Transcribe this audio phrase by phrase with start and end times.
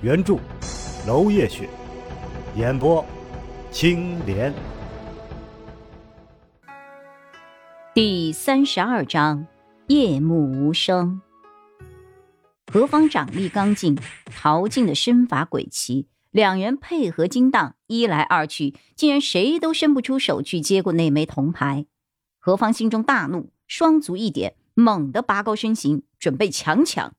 [0.00, 0.38] 原著
[1.08, 1.68] 楼夜雪，
[2.54, 3.04] 演播
[3.72, 4.54] 青莲。
[7.92, 9.44] 第三十二章：
[9.88, 11.20] 夜幕无声。
[12.72, 16.06] 何方掌力刚劲，陶静的身法诡奇。
[16.30, 21.86] 两人配合精当，一来二去，竟然谁都伸不出手去接过那枚铜牌。
[22.38, 27.14] 何方心中大怒，双足一点，猛地拔高身形，准备强抢。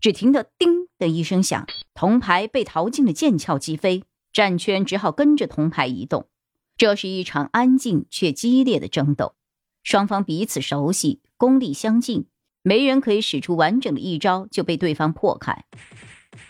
[0.00, 6.28] 只听得“叮”的一声响，铜牌被淘尽的剑鞘击飞，战圈只好跟着铜牌移动。
[6.76, 9.34] 这是一场安静却激烈的争斗，
[9.82, 12.26] 双方彼此熟悉，功力相近，
[12.62, 15.64] 没人可以使出完整的一招就被对方破开。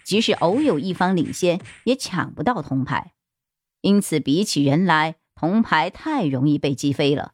[0.05, 3.13] 即使偶有一方领先，也抢不到铜牌，
[3.81, 7.33] 因此比起人来，铜牌太容易被击飞了。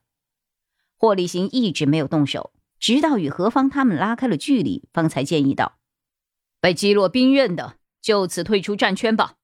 [0.96, 5.78] 霍立行一直没有动手，直到与何方他们拉开了距离，方才建议道
[6.58, 7.76] ：“被击落兵刃的，
[8.08, 9.34] 就此退出战圈吧。”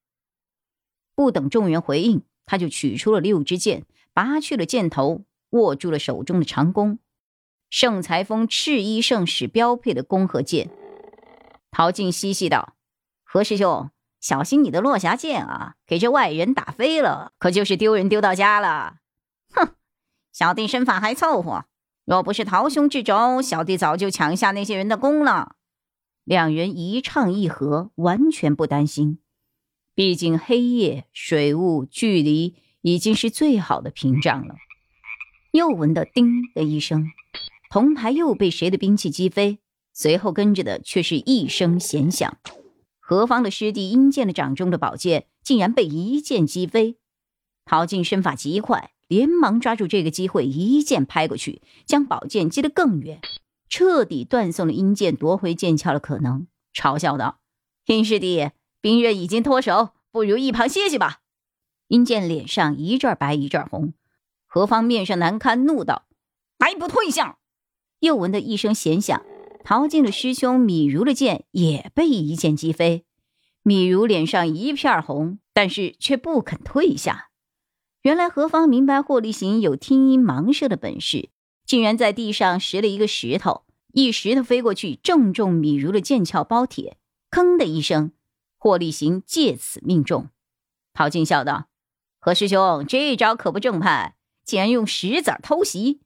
[1.14, 3.84] 不等众人回应，他就取出了六支箭，
[4.14, 6.98] 拔去了箭头，握住了手中的长弓——
[7.68, 10.70] 圣裁风赤衣圣使标配的弓和箭。
[11.70, 12.74] 陶静嬉戏道。
[13.22, 15.74] 何师兄，小心你的落霞剑啊！
[15.86, 18.96] 给这外人打飞了，可就是丢人丢到家了。
[19.52, 19.74] 哼，
[20.32, 21.66] 小弟身法还凑合，
[22.04, 25.56] 若不是陶兄之肘，小弟早就抢下那些人的功了。
[26.24, 29.18] 两人一唱一和，完全不担心。
[29.94, 34.56] 毕竟黑夜、水雾、距离已经是最好的屏障了。
[35.52, 37.06] 又闻得“叮”的一声，
[37.70, 39.58] 铜牌又被谁的兵器击飞，
[39.92, 42.38] 随后跟着的却是一声弦响。
[42.98, 46.96] 何方的师弟殷剑的掌中的宝剑竟然被一剑击飞，
[47.66, 53.20] 陶静身法极快，连忙抓住这个机会，一剑拍过去，将宝剑击得更远，
[53.76, 56.46] 彻底断送了殷剑夺回剑鞘的可能。
[56.72, 57.40] 嘲笑道
[57.86, 61.22] ：“殷师弟，兵刃已经脱手，不如一旁歇歇吧。”
[61.90, 63.92] 殷剑脸上一阵白一阵红，
[64.46, 66.06] 何方面上难堪，怒道
[66.60, 67.38] ：“还不退下！”
[67.98, 69.20] 又闻得一声弦响。
[69.64, 73.04] 陶静的师兄米如的剑也被一剑击飞，
[73.64, 77.30] 米如脸上一片红，但是却不肯退下。
[78.02, 81.30] 原来何方明白霍立行有听音盲射的本事，
[81.66, 83.63] 竟然在地上拾了一个石头，
[83.96, 86.96] 一石头飞过去，正中米如的剑鞘包铁，
[87.30, 88.10] 吭的一声，
[88.58, 90.30] 霍立行借此命中。
[90.92, 91.68] 陶静笑道
[92.18, 96.00] ：“何师兄这一招可不正派，竟然用石子偷袭。”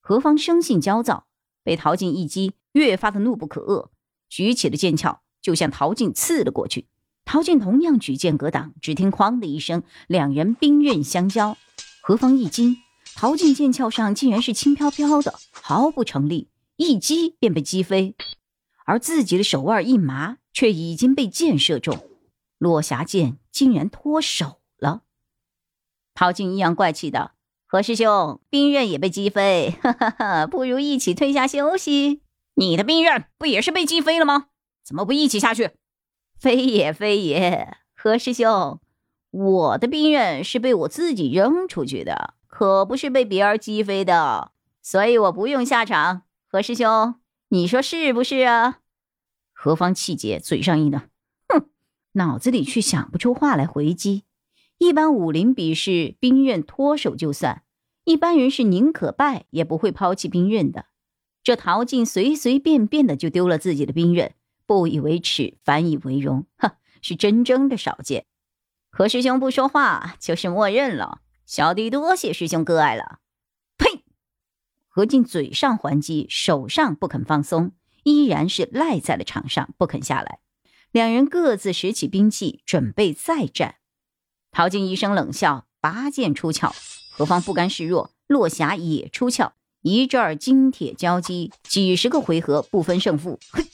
[0.00, 1.26] 何方生性焦躁，
[1.64, 2.52] 被陶静一击。
[2.74, 3.88] 越发的怒不可遏，
[4.28, 6.86] 举起了剑鞘就向陶静刺了过去。
[7.24, 11.56] 陶静同样举剑格挡，只听“哐”的一声，两人兵刃相交。
[12.00, 12.76] 何方一惊，
[13.16, 16.46] 陶静剑鞘上竟然是轻飘飘的，毫不成立，
[16.80, 18.14] 一击便被击飞。
[18.86, 22.08] 而自己的手腕一麻，却已经被箭射中，
[22.56, 25.02] 落霞剑竟然脱手了。
[26.14, 27.32] 陶静阴阳怪气道
[27.68, 32.22] ：“何师兄，兵刃也被击飞，哈哈哈，不如一起退下休息。”
[32.56, 34.46] 你的兵刃不也是被击飞了吗？
[34.82, 35.72] 怎么不一起下去？
[36.38, 38.80] 非也非也，何师兄，
[39.30, 46.22] 我的兵刃是被我自己扔出去的，可不是被别人击飞的，所以我不用下场。
[46.52, 47.14] 何师兄，
[47.50, 48.80] 你说是不是啊？
[49.52, 51.00] 何方气结，嘴上一冷，
[51.46, 51.70] 哼，
[52.14, 54.24] 脑子里却想不出话来回击。
[54.78, 57.62] 一般武林比试，兵刃脱手就算，
[58.02, 60.86] 一般人是宁可败也不会抛弃兵刃的。
[61.44, 64.34] 这陶静随随便便的就丢了自己的兵刃，
[64.66, 68.26] 不以为耻，反以为荣，哈，是真正的少见。
[68.90, 71.20] 何师兄不说话，就是默认了。
[71.46, 73.19] 小弟多谢师兄割爱了。
[74.92, 77.70] 何进嘴上还击，手上不肯放松，
[78.02, 80.40] 依然是赖在了场上，不肯下来。
[80.90, 83.76] 两人各自拾起兵器，准备再战。
[84.50, 86.74] 陶静一声冷笑，拔剑出鞘。
[87.12, 89.52] 何方不甘示弱，落霞也出鞘。
[89.82, 93.38] 一阵儿金铁交击，几十个回合不分胜负。
[93.52, 93.64] 嘿，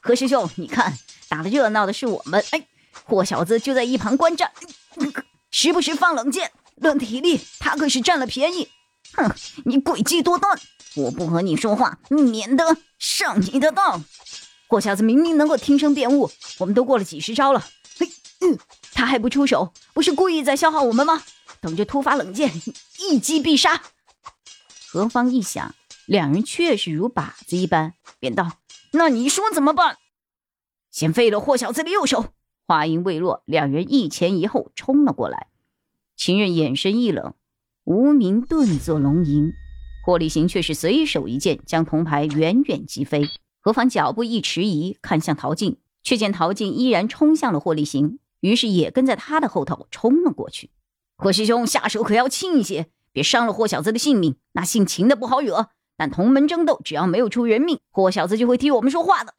[0.00, 0.98] 何师兄，你看，
[1.28, 2.66] 打的热闹的是我们，哎，
[3.04, 4.50] 霍小子就在一旁观战，
[5.52, 6.50] 时不时放冷箭。
[6.76, 8.68] 论体力，他可是占了便宜。
[9.14, 10.58] 哼，你诡计多端，
[10.96, 14.04] 我不和你说话，免得上你的当。
[14.68, 17.62] 霍小子明明能够听声辨物，我们都过了几十招了，
[17.98, 18.08] 嘿，
[18.40, 18.58] 嗯，
[18.92, 21.22] 他还不出手，不是故意在消耗我们吗？
[21.60, 22.50] 等着突发冷箭，
[22.98, 23.82] 一击必杀。
[24.88, 25.74] 何方一想，
[26.06, 28.52] 两人确实如靶子一般，便道
[28.92, 29.98] ：“那你说怎么办？”
[30.90, 32.32] 先废了霍小子的右手。
[32.66, 35.48] 话音未落，两人一前一后冲了过来。
[36.16, 37.34] 秦任眼神一冷，
[37.84, 39.52] 无名顿作龙吟。
[40.04, 43.28] 霍立行却是随手一剑，将铜牌远远击飞。
[43.60, 50.70] 何方脚步一迟疑，看向陶静，却见陶静依然冲向了霍立行，于是也跟在他的后头冲了过去。
[51.16, 54.34] 霍师兄下手可要轻一些，别伤了霍小子的性命。
[54.52, 59.34] 那姓秦的不好惹，但同门争斗，只要没有出人命，霍小子就会替我们说话的。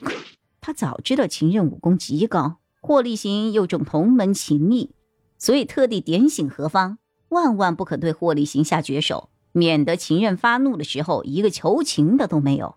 [0.61, 4.91] 他早知道秦任武功极高，霍立行又重同门情谊。
[5.37, 6.99] 所以特地点醒何方，
[7.33, 12.75] 万万不可对霍立行下绝手，免得秦任发怒的时候一个求情的都没有。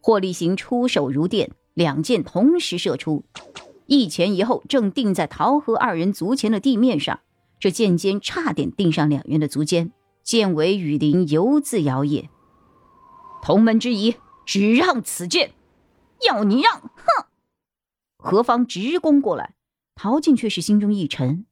[0.00, 3.24] 霍立行出手如电，两箭同时射出，
[3.86, 7.18] 一前一后，正定在陶和二人足前的地面上。
[7.58, 9.90] 这剑尖差点钉上两人的足尖，
[10.22, 12.28] 剑尾雨林犹自摇曳。
[13.42, 15.52] 同门之谊，只让此剑，
[16.28, 16.80] 要你让！
[16.80, 17.26] 哼！
[18.18, 19.54] 何方直攻过来，
[19.94, 21.46] 陶静却是心中一沉。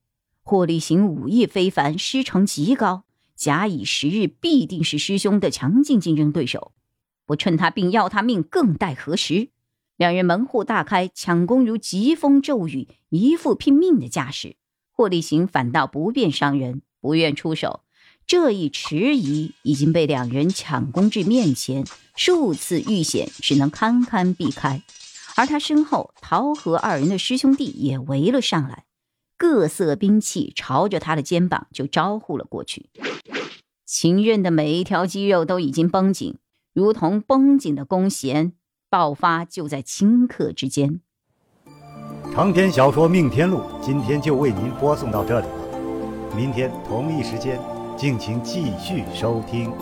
[0.46, 3.05] 霍立行武艺非凡，师承极高，
[3.35, 6.73] 假以时日，必定是师兄的强劲竞争对手。
[7.25, 9.49] 不趁他病要他命，更待何时？
[9.96, 14.56] 两人门户大开，抢攻如疾风骤雨，一副拼命的架势。
[14.91, 17.81] 霍立行反倒不便伤人，不愿出手。
[18.26, 21.87] 这一迟疑，已经被两人抢攻至面前，
[22.17, 24.82] 数次遇险，只能堪堪避开。
[25.37, 28.85] 而他身后，陶和二人的师兄弟也围了上来。
[29.37, 32.89] 各色兵器朝着他的肩膀就招呼了过去，
[33.85, 36.39] 秦任的每一条肌肉都已经绷紧，
[36.73, 38.53] 如同绷紧的弓弦，
[38.89, 41.01] 爆发就在顷刻之间。
[42.33, 47.61] 长篇小说《命天录》今天就为您播送到这里了，明天同一时间，
[47.97, 49.73] 敬请继续收听。